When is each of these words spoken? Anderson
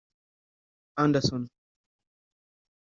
Anderson 0.97 1.43